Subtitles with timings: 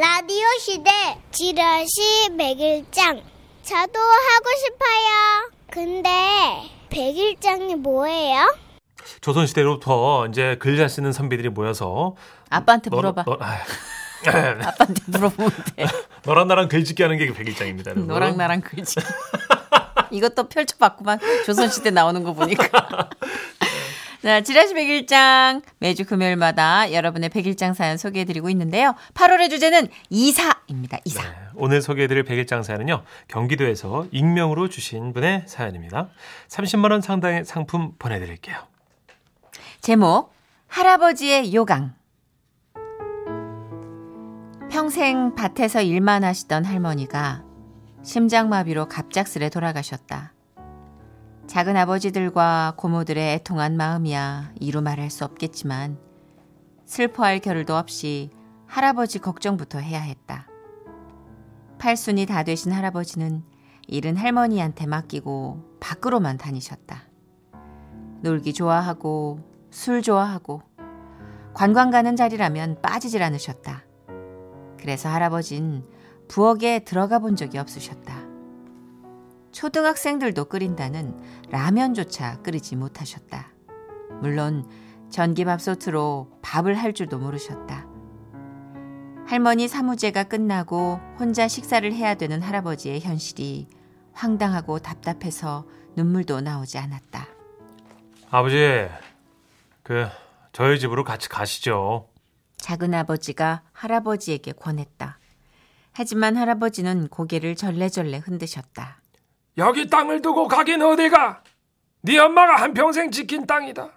[0.00, 0.90] 라디오 시대
[1.30, 3.20] 지라시 백일장
[3.62, 5.50] 저도 하고 싶어요.
[5.70, 6.08] 근데
[6.88, 8.54] 백일장이 뭐예요?
[9.20, 12.14] 조선 시대로부터 이제 글 잘 쓰는 선비들이 모여서
[12.48, 13.24] 아빠한테 너- 물어봐.
[13.26, 13.58] 너, 아,
[14.68, 15.84] 아빠한테 물어보면 돼.
[16.24, 17.90] 너랑 나랑 글짓기 하는 게 백일장입니다.
[17.90, 18.08] 여러분.
[18.08, 19.00] 너랑 나랑 글지.
[20.10, 21.18] 이것도 펼쳐봤구만.
[21.44, 22.70] 조선시대 나오는 거 보니까.
[24.22, 25.62] 자, 지라시 백일장.
[25.78, 28.94] 매주 금요일마다 여러분의 백일장 사연 소개해드리고 있는데요.
[29.14, 30.98] 8월의 주제는 이사입니다.
[31.06, 31.22] 이사.
[31.22, 33.02] 네, 오늘 소개해드릴 백일장 사연은요.
[33.28, 36.10] 경기도에서 익명으로 주신 분의 사연입니다.
[36.48, 38.56] 30만 원 상당의 상품 보내드릴게요.
[39.80, 40.34] 제목
[40.68, 41.94] 할아버지의 요강
[44.70, 47.42] 평생 밭에서 일만 하시던 할머니가
[48.02, 50.34] 심장마비로 갑작스레 돌아가셨다.
[51.50, 55.98] 작은 아버지들과 고모들의 애통한 마음이야 이루 말할 수 없겠지만
[56.86, 58.30] 슬퍼할 겨를도 없이
[58.68, 60.46] 할아버지 걱정부터 해야 했다.
[61.80, 63.42] 팔순이 다 되신 할아버지는
[63.88, 67.02] 일은 할머니한테 맡기고 밖으로만 다니셨다.
[68.20, 69.40] 놀기 좋아하고
[69.72, 70.62] 술 좋아하고
[71.52, 73.82] 관광 가는 자리라면 빠지질 않으셨다.
[74.78, 75.84] 그래서 할아버진
[76.28, 78.19] 부엌에 들어가 본 적이 없으셨다.
[79.52, 81.18] 초등학생들도 끓인다는
[81.50, 83.52] 라면조차 끓이지 못하셨다.
[84.20, 84.68] 물론
[85.10, 87.86] 전기밥솥으로 밥을 할 줄도 모르셨다.
[89.26, 93.68] 할머니 사무제가 끝나고 혼자 식사를 해야 되는 할아버지의 현실이
[94.12, 97.28] 황당하고 답답해서 눈물도 나오지 않았다.
[98.30, 98.88] 아버지,
[99.82, 100.06] 그
[100.52, 102.08] 저희 집으로 같이 가시죠.
[102.56, 105.18] 작은 아버지가 할아버지에게 권했다.
[105.92, 108.99] 하지만 할아버지는 고개를 절레절레 흔드셨다.
[109.58, 111.42] 여기 땅을 두고 가긴 어디가?
[112.02, 113.90] 네 엄마가 한평생 지킨 땅이다.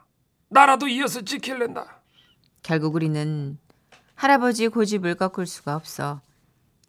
[0.50, 2.02] 나라도 이어서 지킬랜다.
[2.62, 3.58] 결국 우리는
[4.16, 6.22] 할아버지 고집을 꺾을 수가 없어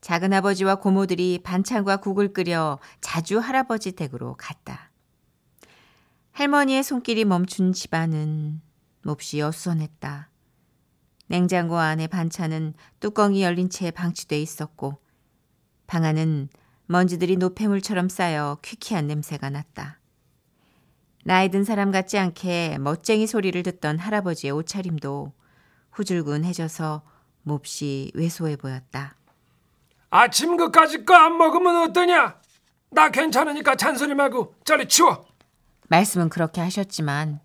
[0.01, 4.91] 작은 아버지와 고모들이 반찬과 국을 끓여 자주 할아버지 댁으로 갔다.
[6.33, 8.61] 할머니의 손길이 멈춘 집안은
[9.03, 10.31] 몹시 어수선했다.
[11.29, 14.99] 냉장고 안에 반찬은 뚜껑이 열린 채 방치돼 있었고
[15.87, 16.49] 방 안은
[16.87, 19.99] 먼지들이 노폐물처럼 쌓여 퀴퀴한 냄새가 났다.
[21.25, 25.33] 나이 든 사람 같지 않게 멋쟁이 소리를 듣던 할아버지의 옷차림도
[25.93, 27.03] 후줄근해져서
[27.43, 29.17] 몹시 왜소해 보였다.
[30.11, 32.37] 아침 그까짓 거 안 먹으면 어떠냐?
[32.91, 35.25] 나 괜찮으니까 잔소리 말고 저리 치워.
[35.89, 37.41] 말씀은 그렇게 하셨지만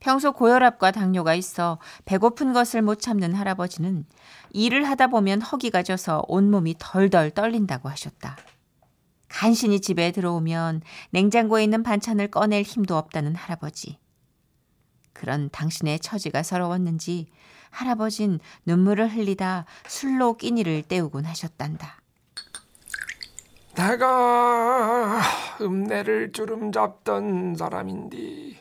[0.00, 4.04] 평소 고혈압과 당뇨가 있어 배고픈 것을 못 참는 할아버지는
[4.50, 8.36] 일을 하다 보면 허기가 져서 온몸이 덜덜 떨린다고 하셨다.
[9.34, 13.98] 간신히 집에 들어오면 냉장고에 있는 반찬을 꺼낼 힘도 없다는 할아버지.
[15.12, 17.26] 그런 당신의 처지가 서러웠는지
[17.70, 22.00] 할아버진 눈물을 흘리다 술로 끼니를 때우곤 하셨단다.
[23.74, 25.20] 내가
[25.60, 28.56] 읍내를 주름 잡던 사람인디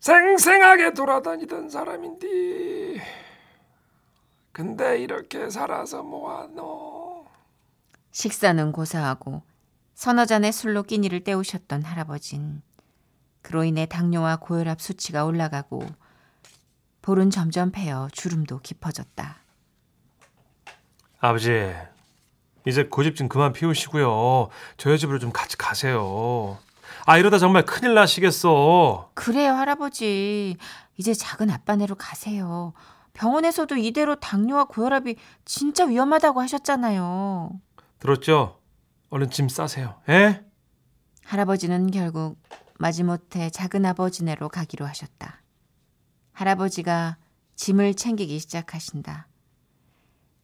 [0.00, 3.00] 생생하게 돌아다니던 사람인디
[4.50, 6.99] 근데 이렇게 살아서 뭐하노
[8.12, 9.42] 식사는 고사하고
[9.94, 12.62] 서너 잔의 술로 끼니를 때우셨던 할아버진
[13.42, 15.84] 그로 인해 당뇨와 고혈압 수치가 올라가고
[17.02, 19.36] 볼은 점점 패어 주름도 깊어졌다.
[21.20, 21.72] 아버지,
[22.66, 24.48] 이제 고집 좀 그만 피우시고요.
[24.76, 26.58] 저희 집으로 좀 같이 가세요.
[27.06, 29.10] 아 이러다 정말 큰일 나시겠어.
[29.14, 30.56] 그래요, 할아버지.
[30.96, 32.74] 이제 작은 아빠네로 가세요.
[33.12, 37.50] 병원에서도 이대로 당뇨와 고혈압이 진짜 위험하다고 하셨잖아요.
[38.00, 38.58] 들었죠?
[39.10, 40.00] 얼른 짐 싸세요.
[40.08, 40.44] 예?
[41.24, 42.38] 할아버지는 결국
[42.78, 45.42] 마지못해 작은 아버지네로 가기로 하셨다.
[46.32, 47.18] 할아버지가
[47.54, 49.28] 짐을 챙기기 시작하신다.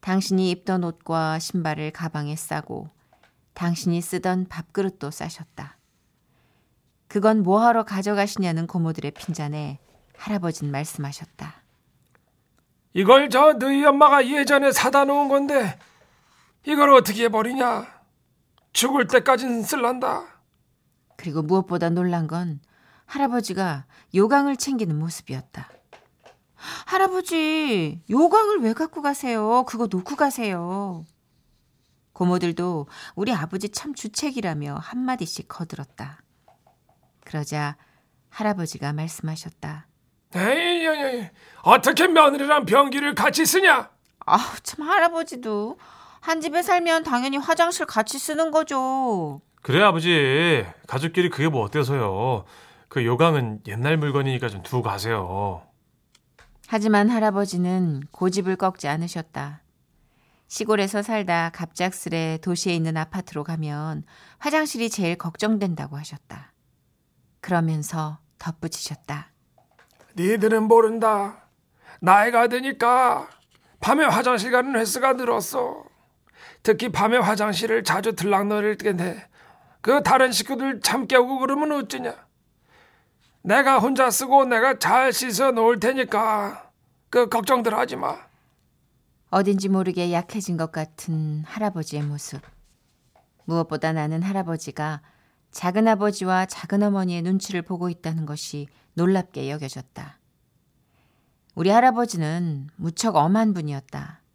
[0.00, 2.90] 당신이 입던 옷과 신발을 가방에 싸고
[3.54, 5.78] 당신이 쓰던 밥그릇도 싸셨다.
[7.08, 9.78] 그건 뭐하러 가져가시냐는 고모들의 핀잔에
[10.16, 11.62] 할아버진 말씀하셨다.
[12.92, 15.78] 이걸 저 너희 엄마가 예전에 사다 놓은 건데
[16.66, 17.86] 이걸 어떻게 버리냐
[18.72, 20.24] 죽을 때까진 쓸란다
[21.16, 22.60] 그리고 무엇보다 놀란 건
[23.06, 25.70] 할아버지가 요강을 챙기는 모습이었다.
[26.86, 29.64] 할아버지, 요강을 왜 갖고 가세요?
[29.66, 31.04] 그거 놓고 가세요.
[32.12, 36.22] 고모들도 우리 아버지 참 주책이라며 한마디씩 거들었다.
[37.24, 37.76] 그러자
[38.30, 39.86] 할아버지가 말씀하셨다.
[40.34, 41.30] 에이, 에이, 에이,
[41.62, 43.90] 어떻게 며느리랑 병기를 같이 쓰냐
[44.26, 45.78] 아우, 참 할아버지도
[46.26, 49.40] 한 집에 살면 당연히 화장실 같이 쓰는 거죠.
[49.62, 52.44] 그래 아버지 가족끼리 그게 뭐 어때서요.
[52.88, 55.62] 그 요강은 옛날 물건이니까 좀 두고 가세요.
[56.66, 59.62] 하지만 할아버지는 고집을 꺾지 않으셨다.
[60.48, 64.02] 시골에서 살다 갑작스레 도시에 있는 아파트로 가면
[64.38, 66.52] 화장실이 제일 걱정된다고 하셨다.
[67.40, 69.30] 그러면서 덧붙이셨다.
[70.16, 71.46] 니들은 모른다.
[72.00, 73.28] 나이가 드니까
[73.78, 75.85] 밤에 화장실 가는 횟수가 늘었어.
[76.66, 79.24] 특히 밤에 화장실을 자주 들락거릴 텐데
[79.80, 82.26] 그 다른 식구들 잠 깨우고 그러면 어쩌냐.
[83.42, 86.72] 내가 혼자 쓰고 내가 잘 씻어 놓을 테니까
[87.08, 88.16] 그 걱정들 하지 마.
[89.30, 92.42] 어딘지 모르게 약해진 것 같은 할아버지의 모습.
[93.44, 95.02] 무엇보다 나는 할아버지가
[95.52, 100.18] 작은아버지와 작은어머니의 눈치를 보고 있다는 것이 놀랍게 여겨졌다.
[101.54, 104.25] 우리 할아버지는 무척 엄한 분이었다.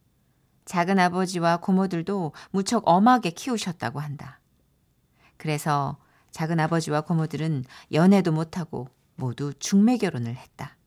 [0.72, 4.40] 작은 아버지와 고모들도 무척 엄하게 키우셨다고 한다.
[5.36, 5.98] 그래서
[6.32, 8.88] 작은 아버지와 고모들은 연애도 못하고
[9.18, 10.78] 모두 중매 결혼을 했다.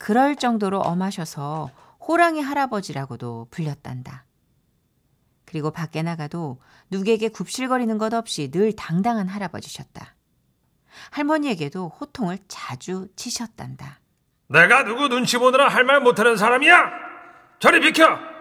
[0.00, 1.70] 그럴 정도로 엄하셔서
[2.00, 4.24] 호랑이 할아버지라고도 불렸단다.
[5.44, 10.16] 그리고 밖에 나가도 누구에게 굽실거리는 것 없이 늘 당당한 할아버지셨다.
[11.12, 14.00] 할머니에게도 호통을 자주 치셨단다.
[14.48, 16.90] 내가 누구 눈치 보느라 할 말 못하는 사람이야?
[17.60, 18.31] 저리 비켜!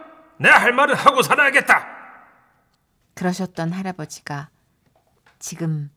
[0.41, 1.85] 내 할 말은 하고 살아야겠다!
[3.13, 4.49] 그러셨던 할아버지가
[5.38, 5.91] 지금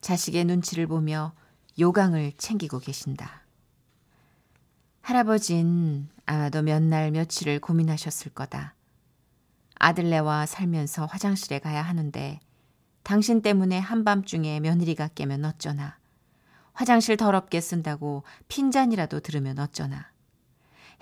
[0.00, 1.32] 자식의 눈치를 보며
[1.78, 3.42] 요강을 챙기고 계신다.
[5.02, 8.74] 할아버진 아마도 몇 날 며칠을 고민하셨을 거다.
[9.80, 12.38] 아들네와 살면서 화장실에 가야 하는데
[13.02, 15.98] 당신 때문에 한밤중에 며느리가 깨면 어쩌나.
[16.74, 20.09] 화장실 더럽게 쓴다고 핀잔이라도 들으면 어쩌나.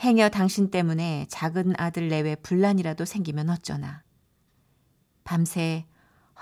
[0.01, 4.03] 행여 당신 때문에 작은 아들 내외 분란이라도 생기면 어쩌나.
[5.25, 5.87] 밤새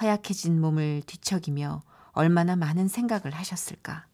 [0.00, 1.82] 허약해진 몸을 뒤척이며
[2.12, 4.06] 얼마나 많은 생각을 하셨을까.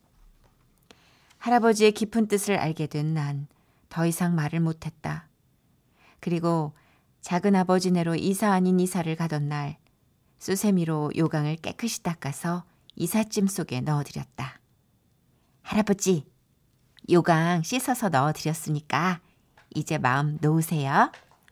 [1.38, 3.48] 할아버지의 깊은 뜻을 알게 된 난
[3.92, 5.28] 더 이상 말을 못했다.
[6.18, 6.72] 그리고
[7.20, 9.76] 작은 아버지네로 이사 아닌 이사를 가던 날
[10.38, 12.64] 수세미로 요강을 깨끗이 닦아서
[12.96, 14.60] 이삿짐 속에 넣어드렸다.
[15.60, 16.24] 할아버지,
[17.10, 19.20] 요강 씻어서 넣어드렸으니까
[19.74, 21.10] 이제 마음 놓으세요.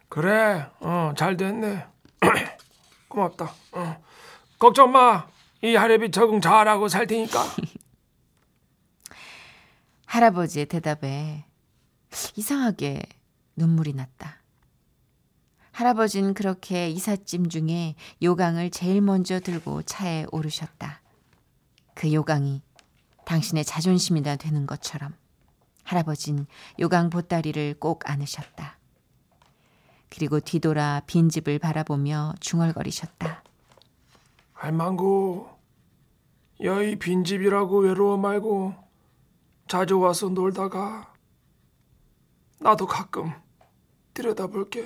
[0.08, 1.86] 그래, 어, 잘 됐네.
[3.08, 3.52] 고맙다.
[3.72, 4.02] 어.
[4.58, 5.26] 걱정 마.
[5.62, 7.44] 이 할애비 적응 잘하고 살 테니까.
[10.06, 11.44] 할아버지의 대답에
[12.34, 13.02] 이상하게
[13.56, 14.40] 눈물이 났다.
[15.72, 21.00] 할아버지는 그렇게 이삿짐 중에 요강을 제일 먼저 들고 차에 오르셨다.
[21.94, 22.62] 그 요강이
[23.24, 25.14] 당신의 자존심이나 되는 것처럼
[25.90, 26.46] 할아버진
[26.78, 28.78] 요강 보따리를 꼭 안으셨다.
[30.08, 33.42] 그리고 뒤돌아 빈집을 바라보며 중얼거리셨다.
[34.52, 35.48] 할망구,
[36.60, 38.74] 여의 빈집이라고 외로워 말고
[39.66, 41.12] 자주 와서 놀다가
[42.60, 43.32] 나도 가끔
[44.14, 44.84] 들여다볼게.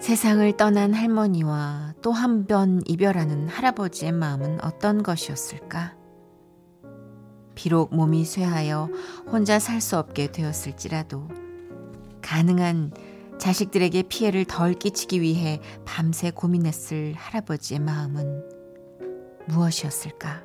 [0.00, 5.97] 세상을 떠난 할머니와 또 한 번 이별하는 할아버지의 마음은 어떤 것이었을까?
[7.58, 8.88] 비록 몸이 쇠하여
[9.26, 11.26] 혼자 살 수 없게 되었을지라도
[12.22, 12.92] 가능한
[13.38, 18.44] 자식들에게 피해를 덜 끼치기 위해 밤새 고민했을 할아버지의 마음은
[19.46, 20.42] 무엇이었을까?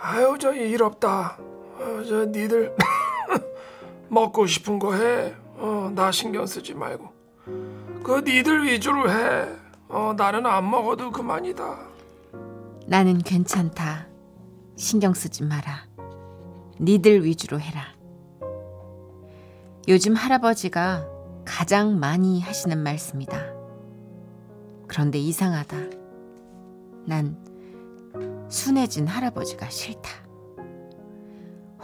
[0.00, 1.36] 아유 저 일 없다.
[1.38, 2.74] 어, 저 니들
[4.08, 5.34] 먹고 싶은 거 해.
[5.56, 7.10] 어, 나 신경 쓰지 말고.
[8.02, 9.48] 그 니들 위주로 해.
[9.88, 11.78] 어, 나는 안 먹어도 그만이다.
[12.86, 14.06] 나는 괜찮다.
[14.76, 15.91] 신경 쓰지 마라.
[16.82, 17.84] 니들 위주로 해라.
[19.86, 21.06] 요즘 할아버지가
[21.44, 23.52] 가장 많이 하시는 말씀이다.
[24.88, 25.76] 그런데 이상하다.
[27.06, 27.36] 난
[28.48, 30.10] 순해진 할아버지가 싫다.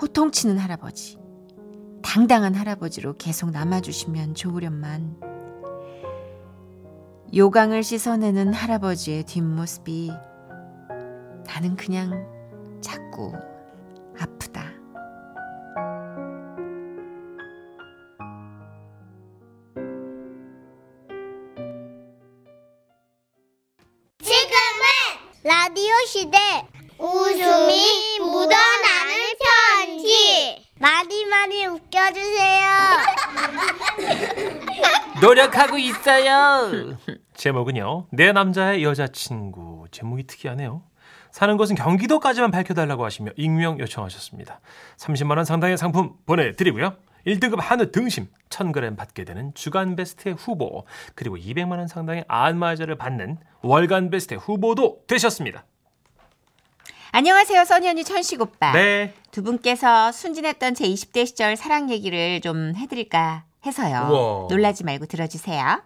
[0.01, 1.17] 호통치는 할아버지,
[2.03, 5.21] 당당한 할아버지로 계속 남아주시면 좋으련만
[7.35, 10.11] 요강을 씻어내는 할아버지의 뒷모습이
[11.47, 12.27] 나는 그냥
[12.81, 13.33] 자꾸
[35.79, 36.97] 하고 있어요.
[37.35, 38.09] 제목은요.
[38.11, 39.87] 내 남자의 여자친구.
[39.93, 40.83] 제목이 특이하네요.
[41.31, 44.61] 사는 곳은 경기도까지만 밝혀달라고 하시며 익명 요청하셨습니다.
[44.97, 46.97] 30만 원 상당의 상품 보내드리고요.
[47.27, 53.39] 1등급 한우 등심 1000g 받게 되는 주간 베스트 후보 그리고 200만 원 상당의 안마자를 받는
[53.63, 55.65] 월간 베스트 후보도 되셨습니다.
[57.11, 58.73] 안녕하세요, 써니 언니 천식 오빠.
[58.73, 59.15] 네.
[59.31, 64.09] 두 분께서 순진했던 제 20대 시절 사랑 얘기를 좀 해드릴까 해서요.
[64.11, 64.47] 우와.
[64.49, 65.83] 놀라지 말고 들어주세요.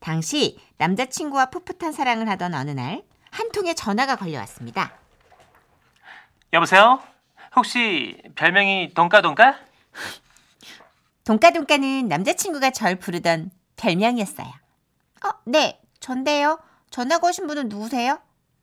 [0.00, 3.02] 당시 남자친구와 풋풋한 사랑을 하던 어느 날
[3.34, 4.92] 한 통의 전화가 걸려왔습니다.
[6.52, 7.00] 여보세요?
[7.56, 9.56] 혹시 별명이 동까동까?
[11.24, 14.48] 동까동까는 남자친구가 절 부르던 별명이었어요.
[15.24, 16.58] 어, 네, 전데요.
[16.90, 18.18] 전화 거신 분은 누구세요?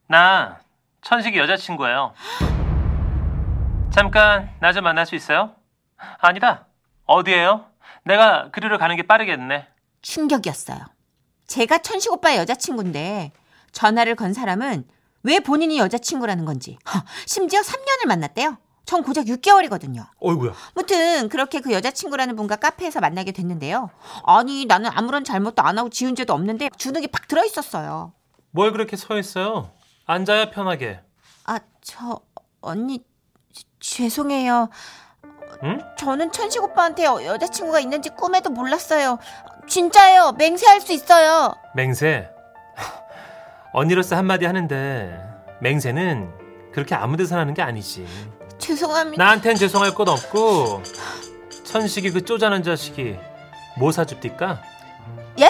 [0.08, 0.60] 나
[1.02, 2.14] 천식이 여자친구예요.
[3.90, 5.56] 잠깐 나 좀 만날 수 있어요?
[6.20, 6.66] 아니다.
[7.06, 7.66] 어디에요?
[8.10, 9.68] 내가 그리로 가는 게 빠르겠네.
[10.02, 10.80] 충격이었어요.
[11.46, 13.32] 제가 천식 오빠의 여자친구인데
[13.72, 14.88] 전화를 건 사람은
[15.24, 18.58] 왜 본인이 여자친구라는 건지 허, 심지어 3년을 만났대요.
[18.86, 20.08] 전 고작 6개월이거든요.
[20.20, 20.54] 어이구야.
[20.74, 23.92] 무튼 그렇게 그 여자친구라는 분과 카페에서 만나게 됐는데요.
[24.26, 28.14] 아니 나는 아무런 잘못도 안 하고 지은 죄도 없는데 주눅이 팍 들어 있었어요.
[28.50, 29.72] 뭘 그렇게 서 있어요?
[30.06, 31.02] 앉아야 편하게.
[31.46, 32.20] 아 저
[32.62, 33.04] 언니
[33.54, 34.70] 지- 죄송해요.
[35.64, 35.82] 응?
[35.98, 39.20] 저는 천식 오빠한테 여, 여자친구가 있는지 꿈에도 몰랐어요.
[39.68, 40.34] 진짜예요.
[40.34, 41.54] 맹세할 수 있어요.
[41.76, 42.30] 맹세.
[43.74, 45.20] 언니로서 한마디 하는데
[45.62, 46.32] 맹세는
[46.74, 48.06] 그렇게 아무 데서나 하는 게 아니지.
[48.58, 49.24] 죄송합니다.
[49.24, 50.84] 나한텐 죄송할 것 없고
[51.64, 53.18] 천식이 그 쪼잔한 자식이
[53.78, 54.62] 뭐 사줍디까?
[55.40, 55.50] 예?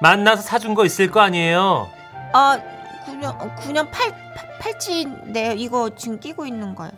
[0.00, 1.90] 만나서 사준 거 있을 거 아니에요.
[2.32, 2.58] 아
[3.06, 6.92] 9년 9년 팔, 팔 팔찌인데 이거 지금 끼고 있는 거예요.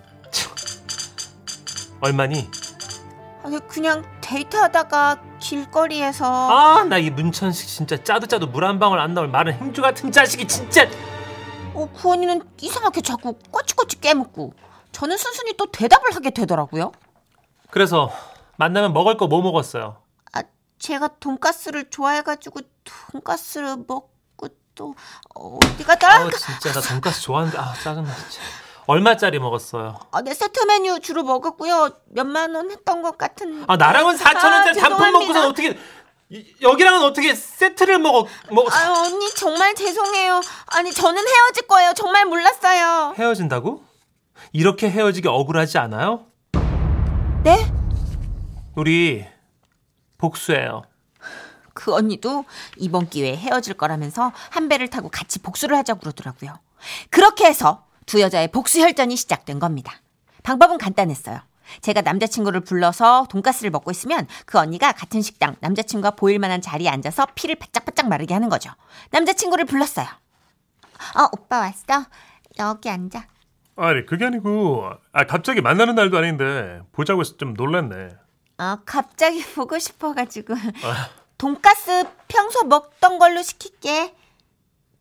[2.05, 2.51] 얼마니?
[3.43, 9.15] 아니, 그냥 데이트하다가 길거리에서 아 나 이 문천식 진짜 짜도 짜도 물 한 방울 안
[9.15, 10.87] 나올 마른 행주 같은 자식이 진짜
[11.75, 14.53] 어, 그 언니는 이상하게 자꾸 꼬치꼬치 깨묻고
[14.93, 16.93] 저는 순순히 또 대답을 하게 되더라고요.
[17.71, 18.11] 그래서
[18.57, 19.97] 만나면 먹을 거 뭐 먹었어요?
[20.33, 20.43] 아,
[20.79, 22.61] 제가 돈가스를 좋아해가지고
[23.13, 24.95] 돈가스를 먹고 또
[25.35, 28.41] 어디가 다 아우 진짜 나 돈가스 좋아하는데 아 짜증나 진짜
[28.87, 29.99] 얼마짜리 먹었어요?
[30.13, 31.91] 아, 네 세트 메뉴 주로 먹었고요.
[32.07, 33.65] 몇만 원 했던 것 같은.
[33.67, 35.13] 아 나랑은 4천 원짜리 아, 단품.
[35.13, 35.79] 먹고서 어떻게
[36.29, 40.41] 이- 여기랑은 어떻게 세트를 먹어 먹 아유 언니 정말 죄송해요.
[40.67, 41.93] 아니 저는 헤어질 거예요.
[41.95, 43.15] 정말 몰랐어요.
[43.19, 43.83] 헤어진다고?
[44.53, 46.27] 이렇게 헤어지기 억울하지 않아요?
[47.43, 47.67] 네?
[48.77, 49.27] 우리
[50.19, 50.83] 복수해요.
[51.73, 52.45] 그 언니도
[52.77, 56.59] 이번 기회에 헤어질 거라면서 한 배를 타고 같이 복수를 하자고 그러더라고요.
[57.11, 59.95] 그렇게 해서 두 여자의 복수 혈전이 시작된 겁니다.
[60.43, 61.41] 방법은 간단했어요.
[61.81, 67.27] 제가 남자친구를 불러서 돈가스를 먹고 있으면 그 언니가 같은 식당 남자친구가 보일 만한 자리에 앉아서
[67.35, 68.71] 피를 바짝바짝 마르게 하는 거죠.
[69.11, 70.07] 남자친구를 불렀어요.
[70.07, 72.05] 어, 오빠 왔어?
[72.59, 73.27] 여기 앉아.
[73.77, 78.11] 아니 그게 아니고 아 갑자기 만나는 날도 아닌데 보자고 해서 좀 놀랐네.
[78.59, 80.55] 어, 갑자기 보고 싶어 가지고.
[81.39, 84.15] 돈가스 평소 먹던 걸로 시킬게.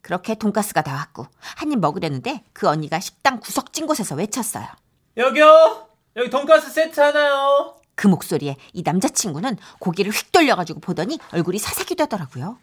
[0.04, 1.26] 그렇게 돈가스가 나왔고
[1.58, 4.68] 한 입 먹으려는데 그 언니가 식당 구석진 곳에서 외쳤어요.
[5.18, 5.88] 여기요.
[6.18, 7.76] 여기 돈가스 세트 하나요.
[7.96, 12.58] 그 목소리에 이 남자친구는 고개를 휙 돌려가지고 보더니 얼굴이 사사기 되더라고요.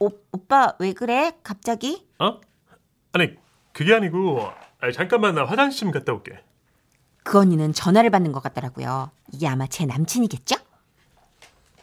[0.00, 1.32] 오, 오빠 왜 그래?
[1.42, 2.06] 갑자기?
[2.20, 2.40] 어?
[3.12, 3.34] 아니
[3.72, 4.40] 그게 아니고
[4.80, 6.38] 아 잠깐만 나 화장실 좀 갔다 올게.
[7.24, 9.10] 그 언니는 전화를 받는 것 같더라고요.
[9.32, 10.54] 이게 아마 제 남친이겠죠?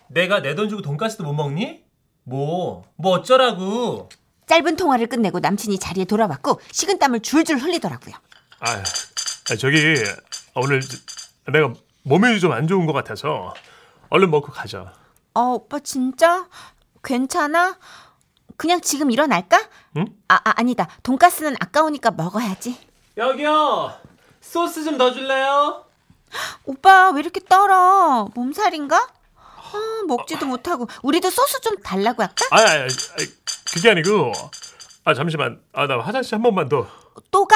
[0.07, 1.83] 내가 내 돈 주고 돈가스도 못 먹니?
[2.25, 2.83] 뭐?
[2.95, 4.09] 뭐 어쩌라고?
[4.47, 8.13] 짧은 통화를 끝내고 남친이 자리에 돌아왔고 식은 땀을 줄줄 흘리더라고요.
[8.59, 9.95] 아, 아 저기
[10.55, 10.81] 오늘
[11.51, 13.53] 내가 몸이 좀 안 좋은 것 같아서
[14.09, 14.93] 얼른 먹고 가자.
[15.33, 16.47] 어, 오빠 진짜?
[17.03, 17.77] 괜찮아?
[18.57, 19.59] 그냥 지금 일어날까?
[19.97, 20.05] 응?
[20.27, 20.87] 아, 아 아니다.
[21.03, 22.77] 돈가스는 아까우니까 먹어야지.
[23.17, 23.93] 여기요.
[24.41, 25.85] 소스 좀 넣어줄래요?
[26.65, 28.27] 오빠 왜 이렇게 떨어?
[28.35, 29.07] 몸살인가?
[29.75, 32.45] 아, 먹지도 못하고 우리도 소스 좀 달라고 할까?
[32.51, 32.87] 아, 아, 아
[33.73, 34.31] 그게 아니고
[35.03, 36.87] 아 잠시만 아 나 화장실 한 번만 더.
[37.31, 37.55] 또 가?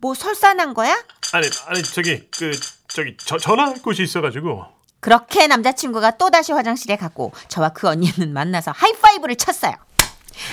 [0.00, 0.94] 뭐 설사난 거야?
[1.32, 2.50] 아니 아니 저기 그
[2.88, 4.64] 저기 저, 전화할 곳이 있어가지고
[5.00, 9.72] 그렇게 남자친구가 또 다시 화장실에 갔고 저와 그 언니는 만나서 하이파이브를 쳤어요.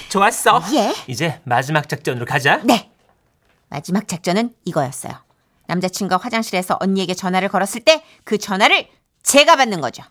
[0.10, 0.62] 좋았어.
[0.74, 0.94] 예.
[1.08, 2.58] 이제 마지막 작전으로 가자.
[2.64, 2.92] 네.
[3.70, 5.14] 마지막 작전은 이거였어요.
[5.68, 8.88] 남자친구가 화장실에서 언니에게 전화를 걸었을 때 그 전화를
[9.24, 10.04] 제가 받는 거죠.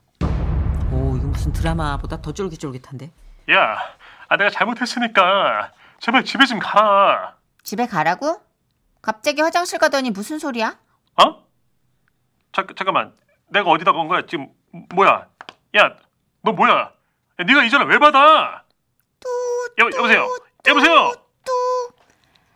[1.47, 3.11] 무슨 드라마보다 더 쫄깃쫄깃한데.
[3.53, 3.79] 야,
[4.29, 7.37] 아 내가 잘못했으니까 제발 집에 좀 가라.
[7.63, 8.41] 집에 가라고?
[9.01, 10.77] 갑자기 화장실 가더니 무슨 소리야?
[11.23, 11.47] 어?
[12.53, 13.13] 잠 잠깐만,
[13.49, 14.23] 내가 어디다 건 거야?
[14.27, 14.49] 지금
[14.93, 15.29] 뭐야?
[15.77, 15.97] 야,
[16.43, 16.73] 너 뭐야?
[16.73, 16.91] 야,
[17.45, 18.65] 네가 이 전화 왜 받아?
[19.79, 20.27] 여 여보세요,
[20.67, 21.13] 여보세요.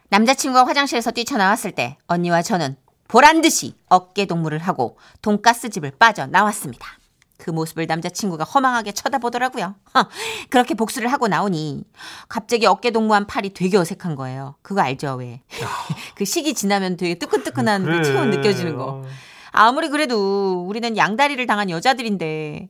[0.09, 7.00] 남자친구가 화장실에서 뛰쳐나왔을 때 언니와 저는 보란 듯이 어깨 동무를 하고 돈가스 집을 빠져 나왔습니다.
[7.41, 9.75] 그 모습을 남자친구가 허망하게 쳐다보더라고요.
[9.95, 10.09] 허,
[10.51, 11.85] 그렇게 복수를 하고 나오니
[12.29, 14.57] 갑자기 어깨 동무한 팔이 되게 어색한 거예요.
[14.63, 15.41] 그거 알죠, 왜?
[16.15, 18.85] 그 시기 지나면 되게 뜨끈뜨끈한 그 체온 느껴지는 거.
[18.85, 19.05] 어.
[19.53, 22.69] 아무리 그래도 우리는 양다리를 당한 여자들인데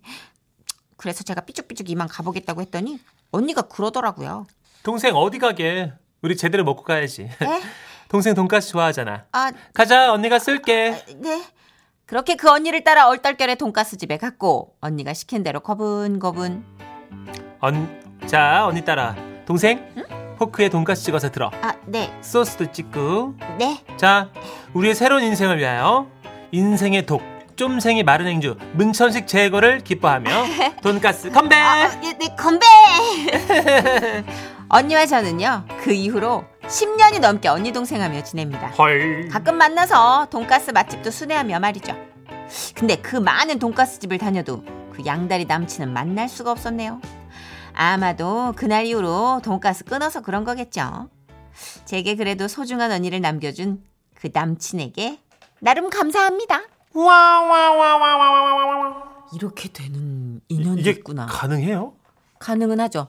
[0.96, 3.00] 그래서 제가 삐죽삐죽 이만 가보겠다고 했더니
[3.32, 4.46] 언니가 그러더라고요.
[4.82, 5.92] 동생 어디 가게?
[6.22, 7.28] 우리 제대로 먹고 가야지.
[7.40, 7.60] 네?
[8.08, 9.24] 동생 돈가스 좋아하잖아.
[9.32, 11.04] 아, 가자, 언니가 쓸게.
[11.16, 11.44] 네.
[12.10, 16.64] 그렇게 그 언니를 따라 얼떨결에 돈가스 집에 갔고 언니가 시킨 대로 거분거분.
[17.60, 19.14] 언, 자, 언니 따라.
[19.46, 19.80] 동생,
[20.36, 21.52] 포크에 돈가스 찍어서 들어.
[21.62, 23.34] 아, 네, 소스도 찍고.
[23.60, 23.78] 네.
[23.96, 24.28] 자,
[24.74, 26.08] 우리의 새로운 인생을 위하여
[26.50, 27.22] 인생의 독,
[27.54, 30.30] 쫌생이 마른 행주, 문천식 제거를 기뻐하며
[30.82, 31.54] 돈가스 건배!
[31.54, 32.66] 아, 네, 네, 건배!
[34.72, 38.68] 언니와 저는요, 그 이후로 10년이 넘게 언니 동생하며 지냅니다.
[38.68, 39.28] 헐.
[39.28, 41.92] 가끔 만나서 돈가스 맛집도 순회하며 말이죠.
[42.76, 44.62] 근데 그 많은 돈가스 집을 다녀도
[44.92, 47.00] 그 양다리 남친은 만날 수가 없었네요.
[47.72, 51.08] 아마도 그날 이후로 돈가스 끊어서 그런 거겠죠.
[51.84, 53.82] 제게 그래도 소중한 언니를 남겨준
[54.14, 55.18] 그 남친에게
[55.58, 56.62] 나름 감사합니다.
[59.34, 61.26] 이렇게 되는 인연이 이게 있구나.
[61.26, 61.94] 가능해요?
[62.38, 63.08] 가능은 하죠.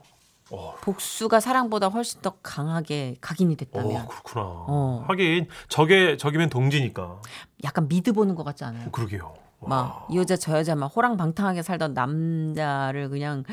[0.52, 0.76] 어.
[0.82, 4.42] 복수가 사랑보다 훨씬 더 강하게 각인이 됐다면 어, 그렇구나.
[4.46, 5.06] 어.
[5.08, 7.22] 하긴 저게 저기면 동지니까.
[7.64, 8.90] 약간 미드 보는 것 같지 않아요?
[8.92, 9.34] 그러게요.
[9.62, 10.06] 와.
[10.08, 13.44] 막이 여자 저 여자 막 호랑방탕하게 살던 남자를 그냥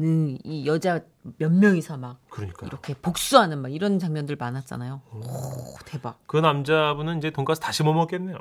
[0.00, 1.00] 음, 이 여자
[1.38, 2.66] 몇 명이서 막 그러니까.
[2.66, 5.00] 이렇게 복수하는 막 이런 장면들 많았잖아요.
[5.12, 5.20] 오,
[5.84, 6.20] 대박.
[6.26, 8.38] 그 남자분은 이제 돈가스 다시 못 먹겠네요.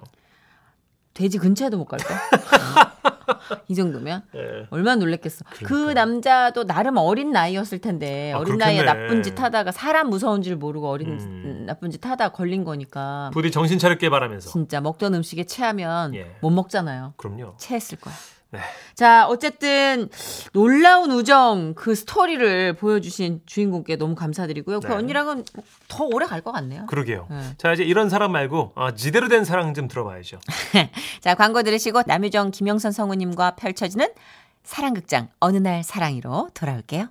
[1.16, 2.14] 돼지 근처에도 못 갈까?
[3.68, 4.68] 이 정도면 예.
[4.70, 5.46] 얼마나 놀랬겠어.
[5.50, 5.94] 그 그러니까요.
[5.94, 9.02] 남자도 나름 어린 나이였을 텐데 아, 어린 나이에 그렇겠네.
[9.08, 11.64] 나쁜 짓 하다가 사람 무서운 줄 모르고 어린 음.
[11.66, 14.50] 나쁜 짓 하다 걸린 거니까 부디 정신 차렸게 바라면서.
[14.52, 16.36] 진짜 먹던 음식에 체하면 예.
[16.42, 17.14] 못 먹잖아요.
[17.18, 17.56] 그럼요.
[17.58, 18.14] 체했을 거야.
[18.56, 18.62] 네.
[18.96, 20.10] 자, 어쨌든
[20.54, 24.80] 놀라운 우정 그 스토리를 보여주신 주인공께 너무 감사드리고요.
[24.80, 24.94] 그 네.
[24.94, 25.44] 언니랑은
[25.88, 26.86] 더 오래 갈 것 같네요.
[26.88, 27.28] 그러게요.
[27.30, 27.42] 네.
[27.58, 30.40] 자, 이제 이런 사람 말고 어, 지대로 된 사랑 좀 들어봐야죠.
[31.22, 34.08] 자, 광고 들으시고 남유정, 김영선 성우님과 펼쳐지는
[34.64, 37.08] 사랑극장 어느 날 사랑이로 돌아올게요.